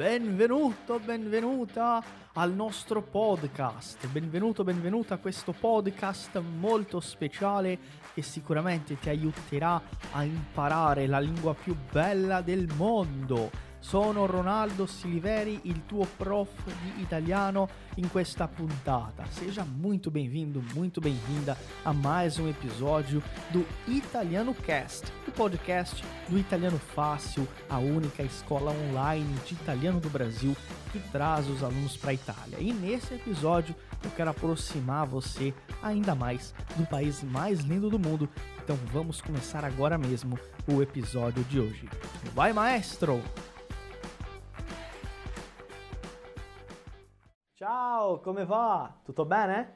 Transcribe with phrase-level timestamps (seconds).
[0.00, 4.08] Benvenuto, benvenuta al nostro podcast.
[4.08, 7.78] Benvenuto, benvenuta a questo podcast molto speciale
[8.14, 9.78] che sicuramente ti aiuterà
[10.12, 13.50] a imparare la lingua più bella del mondo
[13.80, 19.24] sono Ronaldo Siliveri, il tuo prof di italiano in questa puntata.
[19.30, 26.38] Seja muito bem-vindo, muito bem-vinda a mais um episódio do Italiano Cast, o podcast do
[26.38, 30.54] Italiano Fácil, a única escola online de italiano do Brasil
[30.92, 32.58] que traz os alunos para a Itália.
[32.60, 38.28] E nesse episódio eu quero aproximar você ainda mais do país mais lindo do mundo.
[38.62, 41.88] Então vamos começar agora mesmo o episódio de hoje.
[42.34, 43.22] Vai, maestro!
[47.62, 48.90] Ciao, come va?
[49.04, 49.68] Tutto bene?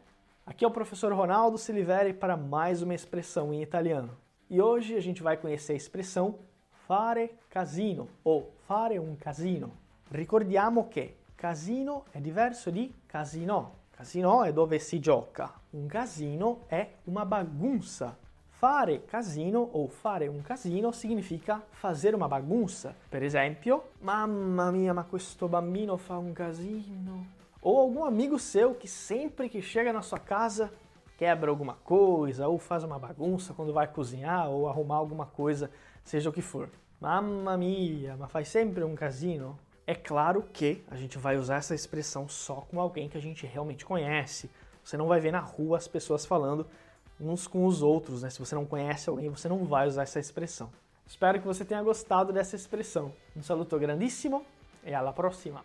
[0.47, 4.17] Aqui é o professor Ronaldo Siliveri para mais uma expressão em italiano.
[4.49, 6.39] E hoje a gente vai conhecer a expressão
[6.87, 9.71] fare casino ou fare un casino.
[10.11, 13.81] Ricordiamo che casino è diverso di casino.
[13.91, 18.17] Casino è dove si gioca, un casino è una bagunça.
[18.49, 22.95] Fare casino ou fare un casino significa fazer uma bagunça.
[23.11, 27.43] Per esempio, mamma mia, ma questo bambino fa un casino.
[27.65, 30.71] Ou algum amigo seu que sempre que chega na sua casa
[31.17, 35.71] quebra alguma coisa, ou faz uma bagunça quando vai cozinhar, ou arrumar alguma coisa,
[36.05, 36.69] seja o que for.
[37.01, 39.59] Mamma mia, mas faz sempre um casino?
[39.87, 43.47] É claro que a gente vai usar essa expressão só com alguém que a gente
[43.47, 44.51] realmente conhece.
[44.85, 46.67] Você não vai ver na rua as pessoas falando
[47.19, 48.29] uns com os outros, né?
[48.29, 50.71] Se você não conhece alguém, você não vai usar essa expressão.
[51.07, 53.11] Espero que você tenha gostado dessa expressão.
[53.35, 54.45] Um saluto grandissimo
[54.85, 55.65] e alla prossima!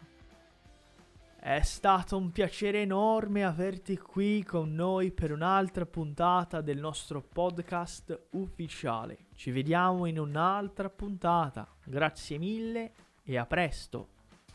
[1.39, 8.21] È stato un piacere enorme averti qui con noi per un'altra puntata del nostro podcast
[8.31, 9.27] ufficiale.
[9.35, 11.67] Ci vediamo in un'altra puntata.
[11.83, 14.07] Grazie mille e a presto.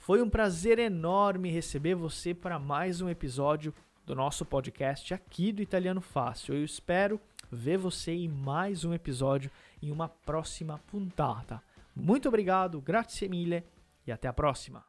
[0.08, 3.74] Foi um prazer enorme receber você para mais um episódio
[4.06, 6.54] do nosso podcast aqui do Italiano Fácil.
[6.54, 7.20] Eu espero
[7.52, 9.50] ver você em mais um episódio
[9.82, 11.62] em uma próxima puntata.
[11.94, 13.62] Muito obrigado, grazie mille
[14.06, 14.88] e até a próxima.